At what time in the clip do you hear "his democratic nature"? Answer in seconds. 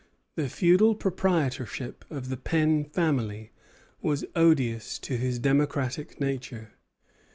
5.15-6.71